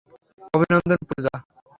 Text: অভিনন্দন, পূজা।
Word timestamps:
অভিনন্দন, 0.53 1.01
পূজা। 1.09 1.33